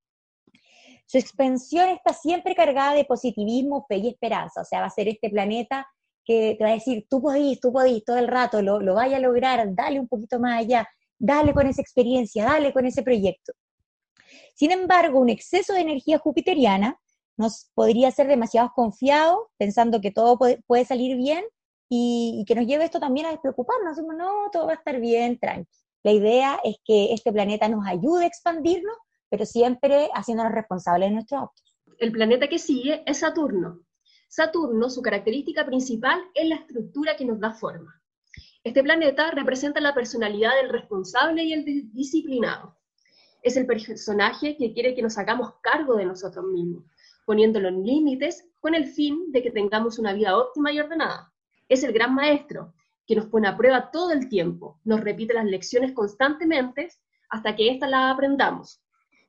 Su 1.06 1.18
expansión 1.18 1.88
está 1.88 2.12
siempre 2.12 2.54
cargada 2.54 2.94
de 2.94 3.04
positivismo, 3.04 3.84
fe 3.88 3.96
y 3.96 4.08
esperanza. 4.08 4.60
O 4.60 4.64
sea, 4.64 4.80
va 4.80 4.86
a 4.86 4.90
ser 4.90 5.08
este 5.08 5.30
planeta 5.30 5.86
que 6.24 6.54
te 6.56 6.64
va 6.64 6.70
a 6.70 6.74
decir, 6.74 7.06
tú 7.10 7.20
podís, 7.20 7.60
tú 7.60 7.72
podís, 7.72 8.04
todo 8.04 8.18
el 8.18 8.28
rato, 8.28 8.62
lo, 8.62 8.80
lo 8.80 8.94
vaya 8.94 9.16
a 9.16 9.20
lograr, 9.20 9.74
dale 9.74 9.98
un 9.98 10.06
poquito 10.06 10.38
más 10.38 10.60
allá, 10.60 10.88
dale 11.18 11.52
con 11.52 11.66
esa 11.66 11.82
experiencia, 11.82 12.44
dale 12.44 12.72
con 12.72 12.86
ese 12.86 13.02
proyecto. 13.02 13.52
Sin 14.54 14.70
embargo, 14.70 15.18
un 15.18 15.30
exceso 15.30 15.72
de 15.72 15.80
energía 15.80 16.18
jupiteriana 16.18 16.98
nos 17.36 17.70
podría 17.74 18.10
ser 18.10 18.26
demasiado 18.26 18.72
confiado, 18.74 19.50
pensando 19.58 20.00
que 20.00 20.10
todo 20.10 20.38
puede, 20.38 20.84
salir 20.84 21.16
bien 21.16 21.44
y, 21.88 22.44
que 22.46 22.54
nos 22.54 22.66
lleve 22.66 22.84
esto 22.84 23.00
también 23.00 23.26
a 23.26 23.30
despreocuparnos. 23.30 23.96
Decimos, 23.96 24.16
no, 24.16 24.50
todo 24.52 24.66
va 24.66 24.72
a 24.72 24.76
estar 24.76 25.00
bien, 25.00 25.38
tranqui. 25.38 25.70
La 26.04 26.12
idea 26.12 26.60
es 26.64 26.76
que 26.84 27.12
este 27.12 27.32
planeta 27.32 27.68
nos 27.68 27.86
ayude 27.86 28.24
a 28.24 28.28
expandirnos, 28.28 28.96
pero 29.28 29.46
siempre 29.46 30.08
haciéndonos 30.14 30.52
responsables 30.52 31.08
de 31.08 31.14
nuestros 31.14 31.42
actos. 31.42 31.78
El 31.98 32.12
planeta 32.12 32.48
que 32.48 32.58
sigue 32.58 33.02
es 33.06 33.18
Saturno. 33.18 33.80
Saturno, 34.28 34.90
su 34.90 35.02
característica 35.02 35.64
principal 35.64 36.20
es 36.34 36.48
la 36.48 36.56
estructura 36.56 37.16
que 37.16 37.24
nos 37.24 37.38
da 37.38 37.52
forma. 37.52 38.02
Este 38.64 38.82
planeta 38.82 39.30
representa 39.30 39.80
la 39.80 39.94
personalidad 39.94 40.54
del 40.56 40.70
responsable 40.70 41.44
y 41.44 41.52
el 41.52 41.92
disciplinado. 41.92 42.78
Es 43.42 43.56
el 43.56 43.66
personaje 43.66 44.56
que 44.56 44.72
quiere 44.72 44.94
que 44.94 45.02
nos 45.02 45.18
hagamos 45.18 45.54
cargo 45.60 45.96
de 45.96 46.06
nosotros 46.06 46.44
mismos, 46.46 46.84
poniéndolo 47.24 47.68
en 47.68 47.84
límites 47.84 48.48
con 48.60 48.74
el 48.74 48.86
fin 48.86 49.32
de 49.32 49.42
que 49.42 49.50
tengamos 49.50 49.98
una 49.98 50.12
vida 50.12 50.36
óptima 50.36 50.72
y 50.72 50.80
ordenada. 50.80 51.32
Es 51.68 51.82
el 51.82 51.92
gran 51.92 52.14
maestro 52.14 52.74
que 53.06 53.16
nos 53.16 53.26
pone 53.26 53.48
a 53.48 53.56
prueba 53.56 53.90
todo 53.90 54.12
el 54.12 54.28
tiempo, 54.28 54.78
nos 54.84 55.00
repite 55.00 55.34
las 55.34 55.44
lecciones 55.44 55.92
constantemente 55.92 56.88
hasta 57.28 57.56
que 57.56 57.70
éstas 57.70 57.90
las 57.90 58.12
aprendamos. 58.12 58.82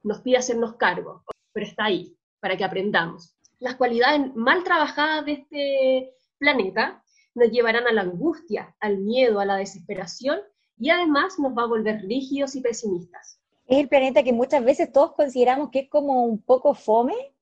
Nos 0.03 0.21
pide 0.21 0.37
hacernos 0.37 0.75
cargo, 0.75 1.23
pero 1.53 1.65
está 1.65 1.85
ahí 1.85 2.15
para 2.39 2.57
que 2.57 2.63
aprendamos. 2.63 3.35
Las 3.59 3.75
cualidades 3.75 4.35
mal 4.35 4.63
trabajadas 4.63 5.25
de 5.25 5.31
este 5.31 6.13
planeta 6.37 7.01
nos 7.35 7.49
llevarán 7.49 7.87
a 7.87 7.93
la 7.93 8.01
angustia, 8.01 8.75
al 8.79 8.97
miedo, 8.97 9.39
a 9.39 9.45
la 9.45 9.55
desesperación 9.55 10.39
y 10.77 10.89
además 10.89 11.39
nos 11.39 11.57
va 11.57 11.63
a 11.63 11.67
volver 11.67 12.01
rígidos 12.01 12.55
y 12.55 12.61
pesimistas. 12.61 13.39
Es 13.65 13.79
el 13.79 13.87
planeta 13.87 14.23
que 14.23 14.33
muchas 14.33 14.63
veces 14.63 14.91
todos 14.91 15.13
consideramos 15.13 15.69
que 15.71 15.79
es 15.79 15.89
como 15.89 16.25
un 16.25 16.41
poco 16.41 16.73
fome, 16.75 17.32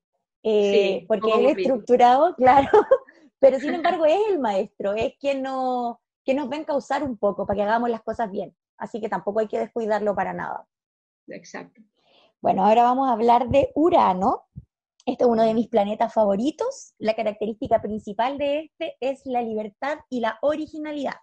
eh, 0.42 1.04
porque 1.08 1.30
él 1.32 1.46
es 1.46 1.58
estructurado, 1.58 2.34
claro, 2.36 2.68
pero 3.38 3.58
sin 3.58 3.74
embargo 3.74 4.04
es 4.06 4.20
el 4.30 4.38
maestro, 4.38 4.94
es 4.94 5.14
quien 5.18 5.42
nos, 5.42 5.96
que 6.24 6.34
nos 6.34 6.48
ven 6.48 6.64
causar 6.64 7.02
un 7.02 7.16
poco 7.16 7.46
para 7.46 7.56
que 7.56 7.62
hagamos 7.62 7.90
las 7.90 8.02
cosas 8.02 8.30
bien. 8.30 8.54
Así 8.78 9.00
que 9.00 9.08
tampoco 9.08 9.40
hay 9.40 9.48
que 9.48 9.58
descuidarlo 9.58 10.14
para 10.14 10.32
nada. 10.32 10.66
Exacto. 11.28 11.80
Bueno, 12.40 12.64
ahora 12.64 12.82
vamos 12.82 13.08
a 13.08 13.12
hablar 13.12 13.48
de 13.48 13.70
Urano. 13.76 14.46
Este 15.06 15.24
es 15.24 15.30
uno 15.30 15.44
de 15.44 15.54
mis 15.54 15.68
planetas 15.68 16.12
favoritos. 16.12 16.94
La 16.98 17.14
característica 17.14 17.80
principal 17.80 18.38
de 18.38 18.64
este 18.64 18.96
es 19.00 19.22
la 19.24 19.42
libertad 19.42 19.98
y 20.10 20.20
la 20.20 20.38
originalidad. 20.42 21.14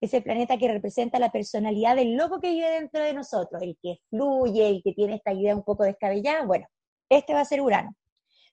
Es 0.00 0.14
el 0.14 0.22
planeta 0.22 0.56
que 0.56 0.72
representa 0.72 1.18
la 1.18 1.30
personalidad 1.30 1.96
del 1.96 2.16
loco 2.16 2.40
que 2.40 2.50
vive 2.50 2.70
dentro 2.70 3.02
de 3.02 3.12
nosotros, 3.12 3.60
el 3.60 3.76
que 3.82 3.98
fluye, 4.08 4.66
el 4.66 4.82
que 4.82 4.94
tiene 4.94 5.16
esta 5.16 5.34
idea 5.34 5.54
un 5.54 5.62
poco 5.62 5.84
descabellada. 5.84 6.46
Bueno, 6.46 6.66
este 7.10 7.34
va 7.34 7.40
a 7.40 7.44
ser 7.44 7.60
Urano. 7.60 7.94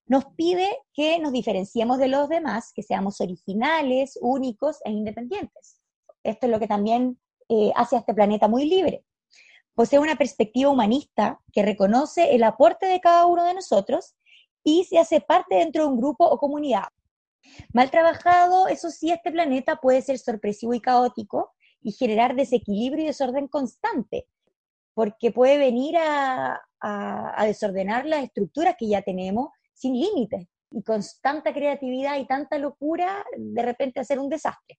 Nos 0.07 0.25
pide 0.35 0.67
que 0.93 1.19
nos 1.19 1.31
diferenciemos 1.31 1.97
de 1.97 2.07
los 2.07 2.29
demás, 2.29 2.71
que 2.73 2.83
seamos 2.83 3.21
originales, 3.21 4.17
únicos 4.21 4.77
e 4.85 4.91
independientes. 4.91 5.81
Esto 6.23 6.45
es 6.45 6.51
lo 6.51 6.59
que 6.59 6.67
también 6.67 7.19
eh, 7.49 7.71
hace 7.75 7.95
a 7.95 7.99
este 7.99 8.13
planeta 8.13 8.47
muy 8.47 8.65
libre. 8.65 9.03
Posee 9.75 9.99
una 9.99 10.15
perspectiva 10.15 10.71
humanista 10.71 11.39
que 11.53 11.63
reconoce 11.63 12.33
el 12.35 12.43
aporte 12.43 12.85
de 12.87 12.99
cada 12.99 13.25
uno 13.25 13.43
de 13.43 13.53
nosotros 13.53 14.15
y 14.63 14.85
se 14.85 14.97
hace 14.97 15.21
parte 15.21 15.55
dentro 15.55 15.83
de 15.83 15.89
un 15.89 15.97
grupo 15.97 16.25
o 16.25 16.39
comunidad. 16.39 16.87
Mal 17.73 17.91
trabajado, 17.91 18.67
eso 18.67 18.89
sí, 18.89 19.11
este 19.11 19.31
planeta 19.31 19.77
puede 19.77 20.01
ser 20.01 20.19
sorpresivo 20.19 20.73
y 20.73 20.81
caótico 20.81 21.53
y 21.81 21.91
generar 21.91 22.35
desequilibrio 22.35 23.03
y 23.03 23.07
desorden 23.07 23.47
constante, 23.47 24.27
porque 24.93 25.31
puede 25.31 25.57
venir 25.57 25.95
a, 25.97 26.61
desordenar 27.45 28.05
las 28.05 28.23
estructuras 28.23 28.75
que 28.77 28.87
ya 28.87 29.01
tenemos 29.01 29.49
sin 29.77 29.93
límites 29.93 30.47
y 30.71 30.83
con 30.83 31.01
tanta 31.21 31.53
creatividad 31.53 32.19
y 32.19 32.25
tanta 32.25 32.57
locura, 32.57 33.23
de 33.37 33.61
repente 33.61 33.99
hacer 33.99 34.19
un 34.19 34.29
desastre. 34.29 34.77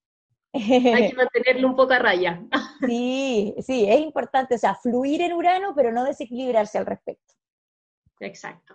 Hay 0.53 1.11
que 1.11 1.15
mantenerlo 1.17 1.69
un 1.69 1.77
poco 1.77 1.93
a 1.93 1.99
raya. 1.99 2.43
Sí, 2.85 3.55
sí, 3.61 3.87
es 3.89 4.01
importante, 4.01 4.57
o 4.57 4.59
sea, 4.59 4.75
fluir 4.75 5.23
en 5.23 5.33
Urano, 5.33 5.75
pero 5.75 5.93
no 5.93 6.05
desequilibrarse 6.05 6.79
al 6.79 6.87
respecto. 6.87 7.35
Exacto. 8.21 8.75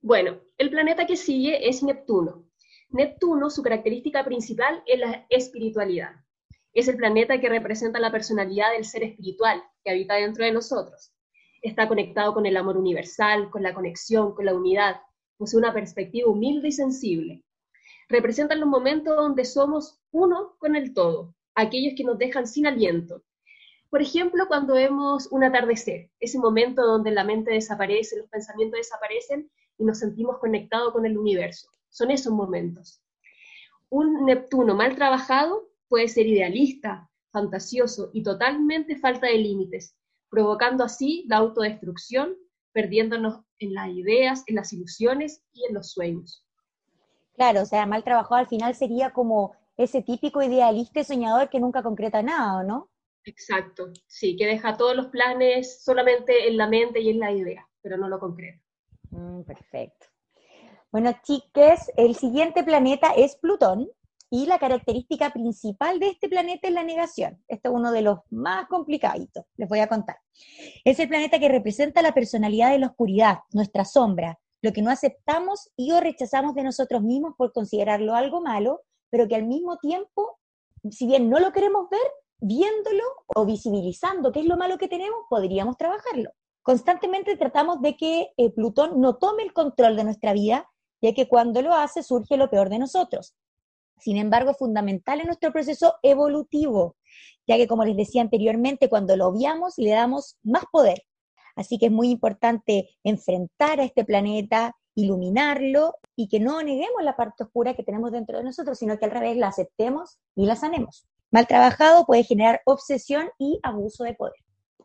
Bueno, 0.00 0.40
el 0.58 0.70
planeta 0.70 1.06
que 1.06 1.16
sigue 1.16 1.68
es 1.68 1.82
Neptuno. 1.82 2.44
Neptuno, 2.90 3.50
su 3.50 3.62
característica 3.62 4.24
principal 4.24 4.82
es 4.86 5.00
la 5.00 5.26
espiritualidad. 5.28 6.12
Es 6.72 6.88
el 6.88 6.96
planeta 6.96 7.40
que 7.40 7.48
representa 7.48 7.98
la 7.98 8.12
personalidad 8.12 8.72
del 8.72 8.84
ser 8.84 9.02
espiritual 9.02 9.62
que 9.82 9.90
habita 9.90 10.14
dentro 10.14 10.44
de 10.44 10.52
nosotros. 10.52 11.12
Está 11.62 11.88
conectado 11.88 12.34
con 12.34 12.46
el 12.46 12.56
amor 12.56 12.76
universal, 12.76 13.50
con 13.50 13.62
la 13.62 13.74
conexión, 13.74 14.34
con 14.34 14.44
la 14.44 14.54
unidad. 14.54 15.00
Posee 15.36 15.58
una 15.58 15.72
perspectiva 15.72 16.30
humilde 16.30 16.68
y 16.68 16.72
sensible 16.72 17.44
representan 18.08 18.60
los 18.60 18.68
momentos 18.68 19.16
donde 19.16 19.44
somos 19.44 19.98
uno 20.12 20.56
con 20.58 20.76
el 20.76 20.94
todo, 20.94 21.34
aquellos 21.54 21.94
que 21.96 22.04
nos 22.04 22.18
dejan 22.18 22.46
sin 22.46 22.66
aliento. 22.66 23.22
Por 23.90 24.02
ejemplo, 24.02 24.46
cuando 24.48 24.74
vemos 24.74 25.28
un 25.30 25.44
atardecer, 25.44 26.10
ese 26.20 26.38
momento 26.38 26.84
donde 26.84 27.10
la 27.10 27.24
mente 27.24 27.52
desaparece, 27.52 28.18
los 28.18 28.28
pensamientos 28.28 28.78
desaparecen 28.78 29.50
y 29.78 29.84
nos 29.84 29.98
sentimos 29.98 30.38
conectados 30.38 30.92
con 30.92 31.06
el 31.06 31.16
universo. 31.16 31.68
Son 31.88 32.10
esos 32.10 32.32
momentos. 32.32 33.00
Un 33.88 34.24
Neptuno 34.24 34.74
mal 34.74 34.96
trabajado 34.96 35.68
puede 35.88 36.08
ser 36.08 36.26
idealista, 36.26 37.08
fantasioso 37.30 38.10
y 38.12 38.22
totalmente 38.22 38.96
falta 38.96 39.28
de 39.28 39.38
límites, 39.38 39.96
provocando 40.28 40.82
así 40.82 41.24
la 41.28 41.36
autodestrucción, 41.36 42.36
perdiéndonos 42.76 43.40
en 43.58 43.72
las 43.72 43.88
ideas, 43.88 44.44
en 44.46 44.56
las 44.56 44.70
ilusiones 44.70 45.42
y 45.54 45.64
en 45.66 45.72
los 45.72 45.92
sueños. 45.92 46.44
Claro, 47.34 47.62
o 47.62 47.64
sea, 47.64 47.86
mal 47.86 48.04
trabajado 48.04 48.34
al 48.34 48.48
final 48.48 48.74
sería 48.74 49.14
como 49.14 49.56
ese 49.78 50.02
típico 50.02 50.42
idealista 50.42 51.00
y 51.00 51.04
soñador 51.04 51.48
que 51.48 51.58
nunca 51.58 51.82
concreta 51.82 52.22
nada, 52.22 52.62
¿no? 52.64 52.90
Exacto, 53.24 53.88
sí, 54.06 54.36
que 54.36 54.44
deja 54.44 54.76
todos 54.76 54.94
los 54.94 55.06
planes 55.06 55.82
solamente 55.82 56.48
en 56.48 56.58
la 56.58 56.68
mente 56.68 57.00
y 57.00 57.08
en 57.08 57.18
la 57.18 57.32
idea, 57.32 57.66
pero 57.80 57.96
no 57.96 58.08
lo 58.10 58.18
concreta. 58.18 58.62
Mm, 59.08 59.44
perfecto. 59.44 60.08
Bueno, 60.92 61.14
chiques, 61.22 61.90
el 61.96 62.14
siguiente 62.14 62.62
planeta 62.62 63.12
es 63.16 63.36
Plutón 63.36 63.88
y 64.30 64.46
la 64.46 64.58
característica 64.58 65.30
principal 65.30 66.00
de 66.00 66.08
este 66.08 66.28
planeta 66.28 66.68
es 66.68 66.74
la 66.74 66.82
negación. 66.82 67.42
Este 67.48 67.68
es 67.68 67.74
uno 67.74 67.92
de 67.92 68.02
los 68.02 68.18
más 68.30 68.66
complicaditos, 68.68 69.44
les 69.56 69.68
voy 69.68 69.80
a 69.80 69.88
contar. 69.88 70.16
Es 70.84 70.98
el 70.98 71.08
planeta 71.08 71.38
que 71.38 71.48
representa 71.48 72.02
la 72.02 72.12
personalidad 72.12 72.72
de 72.72 72.78
la 72.78 72.88
oscuridad, 72.88 73.38
nuestra 73.52 73.84
sombra, 73.84 74.38
lo 74.62 74.72
que 74.72 74.82
no 74.82 74.90
aceptamos 74.90 75.70
y 75.76 75.92
o 75.92 76.00
rechazamos 76.00 76.54
de 76.54 76.64
nosotros 76.64 77.02
mismos 77.02 77.34
por 77.36 77.52
considerarlo 77.52 78.14
algo 78.14 78.40
malo, 78.40 78.80
pero 79.10 79.28
que 79.28 79.36
al 79.36 79.44
mismo 79.44 79.78
tiempo, 79.78 80.38
si 80.90 81.06
bien 81.06 81.30
no 81.30 81.38
lo 81.38 81.52
queremos 81.52 81.88
ver, 81.88 82.00
viéndolo 82.38 83.04
o 83.34 83.46
visibilizando 83.46 84.32
qué 84.32 84.40
es 84.40 84.46
lo 84.46 84.56
malo 84.56 84.76
que 84.78 84.88
tenemos, 84.88 85.20
podríamos 85.30 85.76
trabajarlo. 85.76 86.30
Constantemente 86.62 87.36
tratamos 87.36 87.80
de 87.80 87.96
que 87.96 88.32
eh, 88.36 88.50
Plutón 88.50 89.00
no 89.00 89.16
tome 89.16 89.44
el 89.44 89.52
control 89.52 89.96
de 89.96 90.04
nuestra 90.04 90.32
vida, 90.32 90.68
ya 91.00 91.14
que 91.14 91.28
cuando 91.28 91.62
lo 91.62 91.72
hace 91.74 92.02
surge 92.02 92.36
lo 92.36 92.50
peor 92.50 92.68
de 92.70 92.78
nosotros. 92.78 93.36
Sin 93.98 94.16
embargo, 94.16 94.50
es 94.50 94.58
fundamental 94.58 95.20
en 95.20 95.26
nuestro 95.26 95.52
proceso 95.52 95.94
evolutivo, 96.02 96.96
ya 97.46 97.56
que 97.56 97.66
como 97.66 97.84
les 97.84 97.96
decía 97.96 98.22
anteriormente, 98.22 98.88
cuando 98.88 99.16
lo 99.16 99.26
obviamos 99.28 99.74
le 99.78 99.90
damos 99.90 100.36
más 100.42 100.64
poder, 100.70 101.02
Así 101.56 101.78
que 101.78 101.86
es 101.86 101.92
muy 101.92 102.10
importante 102.10 102.90
enfrentar 103.02 103.80
a 103.80 103.84
este 103.84 104.04
planeta, 104.04 104.76
iluminarlo 104.94 105.94
y 106.14 106.28
que 106.28 106.38
no 106.38 106.62
neguemos 106.62 107.02
la 107.02 107.16
parte 107.16 107.44
oscura 107.44 107.74
que 107.74 107.82
tenemos 107.82 108.12
dentro 108.12 108.38
de 108.38 108.44
nosotros, 108.44 108.78
sino 108.78 108.98
que 108.98 109.06
al 109.06 109.10
revés 109.10 109.36
la 109.36 109.48
aceptemos 109.48 110.18
y 110.34 110.46
la 110.46 110.54
sanemos. 110.54 111.06
Mal 111.30 111.46
trabajado 111.46 112.04
puede 112.04 112.24
generar 112.24 112.60
obsesión 112.66 113.30
y 113.38 113.58
abuso 113.62 114.04
de 114.04 114.14
poder. 114.14 114.36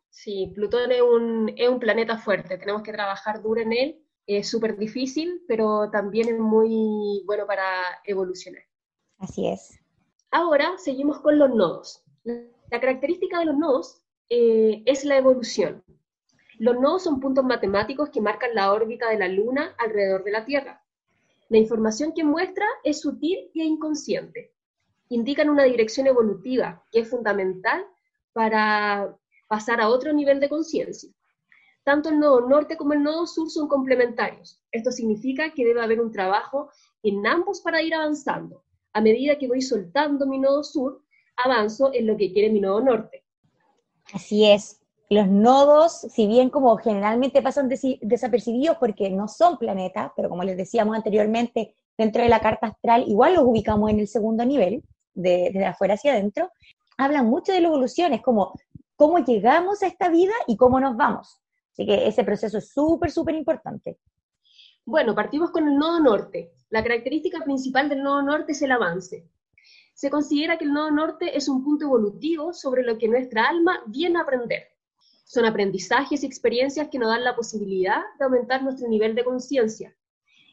Sí, 0.09 0.51
Plutón 0.55 0.91
es 0.91 1.01
un, 1.01 1.53
es 1.55 1.69
un 1.69 1.79
planeta 1.79 2.17
fuerte, 2.17 2.57
tenemos 2.57 2.83
que 2.83 2.91
trabajar 2.91 3.41
duro 3.41 3.61
en 3.61 3.71
él, 3.71 4.05
es 4.25 4.49
súper 4.49 4.77
difícil, 4.77 5.41
pero 5.47 5.89
también 5.89 6.29
es 6.29 6.39
muy 6.39 7.23
bueno 7.25 7.45
para 7.45 7.65
evolucionar. 8.05 8.63
Así 9.21 9.47
es. 9.47 9.79
Ahora 10.31 10.77
seguimos 10.77 11.19
con 11.19 11.37
los 11.37 11.53
nodos. 11.53 12.03
La 12.23 12.79
característica 12.79 13.39
de 13.39 13.45
los 13.45 13.57
nodos 13.57 14.01
eh, 14.29 14.81
es 14.85 15.05
la 15.05 15.17
evolución. 15.17 15.83
Los 16.57 16.79
nodos 16.79 17.03
son 17.03 17.19
puntos 17.19 17.45
matemáticos 17.45 18.09
que 18.09 18.19
marcan 18.19 18.55
la 18.55 18.73
órbita 18.73 19.09
de 19.09 19.19
la 19.19 19.27
Luna 19.27 19.75
alrededor 19.77 20.23
de 20.23 20.31
la 20.31 20.45
Tierra. 20.45 20.83
La 21.49 21.57
información 21.57 22.13
que 22.13 22.23
muestra 22.23 22.65
es 22.83 23.01
sutil 23.01 23.51
e 23.53 23.63
inconsciente. 23.63 24.53
Indican 25.09 25.49
una 25.49 25.65
dirección 25.65 26.07
evolutiva 26.07 26.83
que 26.91 27.01
es 27.01 27.09
fundamental 27.09 27.85
para 28.33 29.15
pasar 29.47 29.81
a 29.81 29.89
otro 29.89 30.13
nivel 30.13 30.39
de 30.39 30.49
conciencia. 30.49 31.11
Tanto 31.83 32.09
el 32.09 32.19
nodo 32.19 32.47
norte 32.47 32.75
como 32.75 32.93
el 32.93 33.03
nodo 33.03 33.27
sur 33.27 33.51
son 33.51 33.67
complementarios. 33.67 34.63
Esto 34.71 34.91
significa 34.91 35.53
que 35.53 35.65
debe 35.65 35.81
haber 35.81 36.01
un 36.01 36.11
trabajo 36.11 36.71
en 37.03 37.27
ambos 37.27 37.61
para 37.61 37.81
ir 37.81 37.93
avanzando. 37.93 38.63
A 38.93 39.01
medida 39.01 39.37
que 39.37 39.47
voy 39.47 39.61
soltando 39.61 40.25
mi 40.25 40.39
nodo 40.39 40.63
sur, 40.63 41.01
avanzo 41.37 41.91
en 41.93 42.07
lo 42.07 42.17
que 42.17 42.31
quiere 42.33 42.49
mi 42.49 42.59
nodo 42.59 42.81
norte. 42.81 43.23
Así 44.13 44.45
es 44.45 44.81
los 45.11 45.27
nodos, 45.27 46.07
si 46.09 46.25
bien 46.25 46.49
como 46.49 46.77
generalmente 46.77 47.41
pasan 47.41 47.67
desapercibidos 47.67 48.77
porque 48.77 49.09
no 49.09 49.27
son 49.27 49.57
planetas, 49.57 50.13
pero 50.15 50.29
como 50.29 50.41
les 50.45 50.55
decíamos 50.55 50.95
anteriormente, 50.95 51.75
dentro 51.97 52.23
de 52.23 52.29
la 52.29 52.39
carta 52.39 52.67
astral 52.67 53.03
igual 53.05 53.33
los 53.33 53.43
ubicamos 53.43 53.89
en 53.91 53.99
el 53.99 54.07
segundo 54.07 54.45
nivel, 54.45 54.81
de, 55.13 55.49
desde 55.51 55.65
afuera 55.65 55.95
hacia 55.95 56.13
adentro, 56.13 56.49
hablan 56.97 57.25
mucho 57.25 57.51
de 57.51 57.59
la 57.59 57.67
evolución, 57.67 58.13
es 58.13 58.21
como 58.21 58.53
cómo 58.95 59.19
llegamos 59.19 59.83
a 59.83 59.87
esta 59.87 60.07
vida 60.07 60.31
y 60.47 60.55
cómo 60.55 60.79
nos 60.79 60.95
vamos. 60.95 61.41
Así 61.73 61.85
que 61.85 62.07
ese 62.07 62.23
proceso 62.23 62.59
es 62.59 62.71
súper, 62.71 63.11
súper 63.11 63.35
importante. 63.35 63.97
Bueno, 64.85 65.13
partimos 65.13 65.51
con 65.51 65.67
el 65.67 65.75
nodo 65.75 65.99
norte. 65.99 66.53
La 66.71 66.81
característica 66.81 67.43
principal 67.43 67.89
del 67.89 68.01
nodo 68.01 68.21
norte 68.21 68.53
es 68.53 68.61
el 68.61 68.71
avance. 68.71 69.27
Se 69.93 70.09
considera 70.09 70.57
que 70.57 70.63
el 70.63 70.71
nodo 70.71 70.89
norte 70.89 71.37
es 71.37 71.49
un 71.49 71.65
punto 71.65 71.83
evolutivo 71.83 72.53
sobre 72.53 72.83
lo 72.83 72.97
que 72.97 73.09
nuestra 73.09 73.49
alma 73.49 73.83
viene 73.87 74.17
a 74.17 74.21
aprender. 74.21 74.63
Son 75.25 75.45
aprendizajes 75.45 76.23
y 76.23 76.25
experiencias 76.25 76.87
que 76.87 76.97
nos 76.97 77.09
dan 77.09 77.25
la 77.25 77.35
posibilidad 77.35 78.01
de 78.17 78.25
aumentar 78.25 78.63
nuestro 78.63 78.87
nivel 78.87 79.15
de 79.15 79.25
conciencia. 79.25 79.93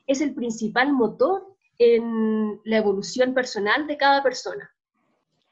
Es 0.08 0.20
el 0.20 0.34
principal 0.34 0.92
motor 0.92 1.56
en 1.78 2.60
la 2.64 2.78
evolución 2.78 3.32
personal 3.32 3.86
de 3.86 3.96
cada 3.96 4.20
persona. 4.20 4.74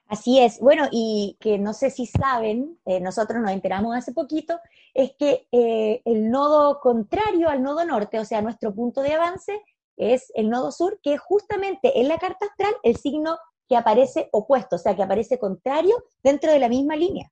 Así 0.08 0.40
es. 0.40 0.58
Bueno, 0.58 0.88
y 0.90 1.36
que 1.38 1.58
no 1.58 1.74
sé 1.74 1.90
si 1.90 2.06
saben, 2.06 2.76
eh, 2.84 2.98
nosotros 3.00 3.40
nos 3.40 3.52
enteramos 3.52 3.94
hace 3.96 4.12
poquito, 4.12 4.58
es 4.94 5.12
que 5.16 5.46
eh, 5.52 6.02
el 6.04 6.28
nodo 6.28 6.80
contrario 6.80 7.48
al 7.48 7.62
nodo 7.62 7.84
norte, 7.84 8.18
o 8.18 8.24
sea, 8.24 8.42
nuestro 8.42 8.74
punto 8.74 9.02
de 9.02 9.14
avance, 9.14 9.62
es 9.96 10.32
el 10.34 10.50
nodo 10.50 10.72
sur, 10.72 11.00
que 11.02 11.14
es 11.14 11.20
justamente 11.20 12.00
en 12.00 12.08
la 12.08 12.18
carta 12.18 12.46
astral 12.46 12.74
el 12.82 12.96
signo 12.96 13.38
que 13.68 13.76
aparece 13.76 14.28
opuesto, 14.32 14.76
o 14.76 14.78
sea, 14.78 14.94
que 14.94 15.02
aparece 15.02 15.38
contrario 15.38 15.96
dentro 16.22 16.52
de 16.52 16.58
la 16.58 16.68
misma 16.68 16.96
línea. 16.96 17.30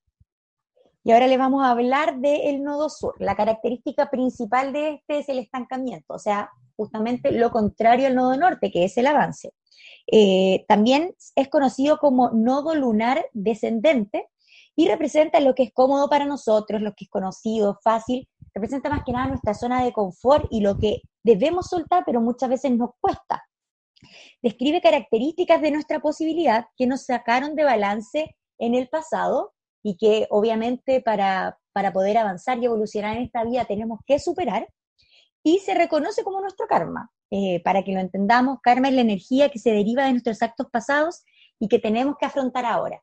Y 1.05 1.13
ahora 1.13 1.27
le 1.27 1.37
vamos 1.37 1.63
a 1.63 1.71
hablar 1.71 2.19
del 2.19 2.63
nodo 2.63 2.89
sur. 2.89 3.15
La 3.19 3.37
característica 3.37 4.09
principal 4.11 4.73
de 4.73 4.95
este 4.95 5.19
es 5.19 5.29
el 5.29 5.39
estancamiento, 5.39 6.15
o 6.15 6.19
sea, 6.19 6.51
justamente 6.77 7.31
lo 7.31 7.51
contrario 7.51 8.07
al 8.07 8.15
nodo 8.15 8.37
norte, 8.37 8.71
que 8.71 8.85
es 8.85 8.97
el 8.97 9.07
avance. 9.07 9.53
Eh, 10.07 10.65
también 10.67 11.15
es 11.37 11.49
conocido 11.49 11.99
como 11.99 12.31
nodo 12.31 12.75
lunar 12.75 13.27
descendente 13.33 14.29
y 14.77 14.89
representa 14.89 15.41
lo 15.41 15.55
que 15.55 15.65
es 15.65 15.73
cómodo 15.73 16.09
para 16.09 16.25
nosotros, 16.25 16.81
lo 16.81 16.95
que 16.95 17.05
es 17.05 17.11
conocido, 17.11 17.79
fácil, 17.83 18.29
representa 18.55 18.89
más 18.89 19.05
que 19.05 19.13
nada 19.13 19.29
nuestra 19.29 19.55
zona 19.55 19.85
de 19.85 19.93
confort 19.93 20.47
y 20.51 20.61
lo 20.61 20.79
que 20.79 21.01
debemos 21.23 21.69
soltar, 21.69 22.05
pero 22.07 22.21
muchas 22.21 22.49
veces 22.49 22.73
nos 22.73 22.91
cuesta. 23.01 23.45
Describe 24.43 24.81
características 24.81 25.61
de 25.61 25.71
nuestra 25.71 26.01
posibilidad 26.01 26.67
que 26.77 26.87
nos 26.87 27.05
sacaron 27.05 27.55
de 27.57 27.65
balance 27.65 28.37
en 28.59 28.75
el 28.75 28.89
pasado 28.89 29.53
y 29.83 29.97
que 29.97 30.27
obviamente 30.31 31.01
para, 31.01 31.59
para 31.73 31.93
poder 31.93 32.19
avanzar 32.19 32.59
y 32.59 32.67
evolucionar 32.67 33.17
en 33.17 33.25
esta 33.25 33.45
vida 33.45 33.65
tenemos 33.65 34.01
que 34.07 34.19
superar. 34.19 34.69
Y 35.43 35.59
se 35.59 35.75
reconoce 35.75 36.25
como 36.25 36.41
nuestro 36.41 36.67
karma. 36.67 37.11
Eh, 37.31 37.61
para 37.65 37.83
que 37.83 37.93
lo 37.93 38.01
entendamos, 38.01 38.59
karma 38.63 38.89
es 38.89 38.95
la 38.95 39.01
energía 39.01 39.49
que 39.49 39.59
se 39.59 39.73
deriva 39.73 40.05
de 40.05 40.13
nuestros 40.13 40.41
actos 40.41 40.69
pasados 40.71 41.25
y 41.59 41.69
que 41.69 41.79
tenemos 41.79 42.17
que 42.17 42.27
afrontar 42.27 42.65
ahora. 42.65 43.03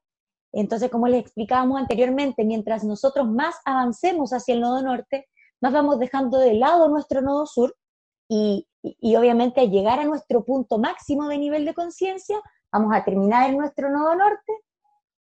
Entonces, 0.54 0.90
como 0.90 1.08
les 1.08 1.22
explicábamos 1.22 1.80
anteriormente, 1.80 2.46
mientras 2.46 2.84
nosotros 2.84 3.28
más 3.28 3.56
avancemos 3.66 4.32
hacia 4.32 4.54
el 4.54 4.62
nodo 4.62 4.82
norte, 4.82 5.28
más 5.62 5.74
vamos 5.74 6.00
dejando 6.00 6.40
de 6.40 6.56
lado 6.56 6.90
nuestro 6.90 7.22
nodo 7.22 7.46
sur 7.46 7.76
y, 8.28 8.68
y, 8.82 9.16
obviamente 9.16 9.62
al 9.62 9.70
llegar 9.70 10.00
a 10.00 10.06
nuestro 10.06 10.44
punto 10.44 10.78
máximo 10.78 11.28
de 11.28 11.38
nivel 11.38 11.66
de 11.66 11.74
conciencia, 11.74 12.42
vamos 12.72 12.96
a 12.96 13.04
terminar 13.04 13.50
en 13.50 13.58
nuestro 13.58 13.90
nodo 13.90 14.16
norte, 14.16 14.54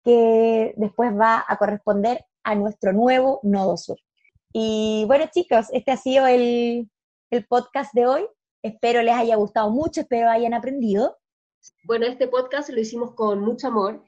que 0.04 0.74
después 0.76 1.12
va 1.18 1.44
a 1.46 1.56
corresponder 1.56 2.24
a 2.44 2.54
nuestro 2.54 2.92
nuevo 2.92 3.40
nodo 3.42 3.76
sur. 3.76 3.98
Y 4.52 5.04
bueno, 5.06 5.26
chicos, 5.32 5.66
este 5.72 5.90
ha 5.90 5.96
sido 5.96 6.26
el, 6.26 6.90
el 7.30 7.46
podcast 7.46 7.92
de 7.94 8.06
hoy. 8.06 8.26
Espero 8.62 9.02
les 9.02 9.14
haya 9.14 9.36
gustado 9.36 9.70
mucho, 9.70 10.02
espero 10.02 10.30
hayan 10.30 10.54
aprendido. 10.54 11.18
Bueno, 11.84 12.06
este 12.06 12.28
podcast 12.28 12.70
lo 12.70 12.80
hicimos 12.80 13.14
con 13.14 13.40
mucho 13.40 13.68
amor, 13.68 14.04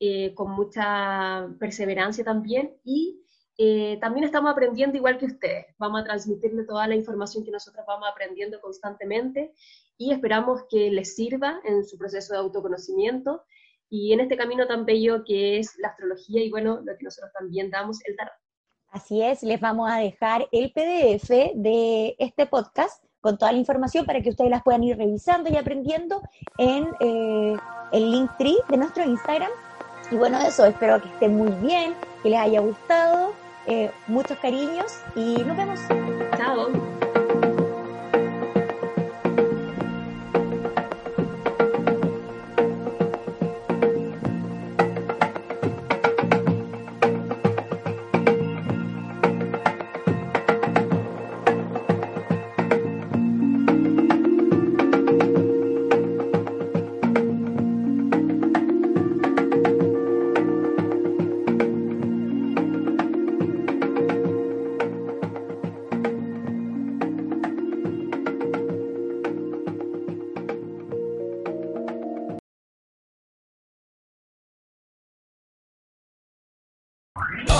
eh, 0.00 0.34
con 0.34 0.50
mucha 0.50 1.48
perseverancia 1.58 2.24
también 2.24 2.76
y 2.84 3.23
eh, 3.56 3.98
también 4.00 4.24
estamos 4.24 4.50
aprendiendo 4.50 4.96
igual 4.96 5.18
que 5.18 5.26
ustedes. 5.26 5.66
Vamos 5.78 6.00
a 6.00 6.04
transmitirle 6.04 6.64
toda 6.64 6.88
la 6.88 6.96
información 6.96 7.44
que 7.44 7.50
nosotros 7.50 7.84
vamos 7.86 8.08
aprendiendo 8.10 8.60
constantemente 8.60 9.52
y 9.96 10.12
esperamos 10.12 10.62
que 10.68 10.90
les 10.90 11.14
sirva 11.14 11.60
en 11.64 11.84
su 11.84 11.96
proceso 11.96 12.32
de 12.32 12.40
autoconocimiento 12.40 13.44
y 13.88 14.12
en 14.12 14.20
este 14.20 14.36
camino 14.36 14.66
tan 14.66 14.84
bello 14.84 15.22
que 15.24 15.58
es 15.58 15.76
la 15.78 15.88
astrología 15.88 16.42
y 16.42 16.50
bueno, 16.50 16.80
lo 16.84 16.96
que 16.96 17.04
nosotros 17.04 17.32
también 17.32 17.70
damos, 17.70 18.04
el 18.06 18.16
tarot. 18.16 18.34
Así 18.88 19.22
es, 19.22 19.42
les 19.42 19.60
vamos 19.60 19.90
a 19.90 19.98
dejar 19.98 20.48
el 20.52 20.72
PDF 20.72 21.28
de 21.54 22.16
este 22.18 22.46
podcast 22.46 23.04
con 23.20 23.38
toda 23.38 23.52
la 23.52 23.58
información 23.58 24.04
para 24.04 24.20
que 24.20 24.30
ustedes 24.30 24.50
las 24.50 24.62
puedan 24.62 24.82
ir 24.84 24.96
revisando 24.96 25.48
y 25.48 25.56
aprendiendo 25.56 26.22
en 26.58 26.88
eh, 27.00 27.56
el 27.92 28.10
link 28.10 28.30
tree 28.36 28.56
de 28.68 28.76
nuestro 28.76 29.04
Instagram. 29.04 29.50
Y 30.10 30.16
bueno, 30.16 30.38
eso, 30.40 30.64
espero 30.66 31.00
que 31.00 31.08
estén 31.08 31.36
muy 31.36 31.50
bien, 31.66 31.94
que 32.22 32.30
les 32.30 32.38
haya 32.38 32.60
gustado 32.60 33.32
eh, 33.66 33.90
muchos 34.06 34.38
cariños 34.38 34.92
y 35.14 35.36
nos 35.44 35.56
vemos. 35.56 35.80